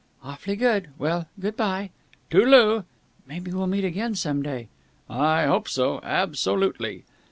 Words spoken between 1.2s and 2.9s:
good bye." "Toodle oo!"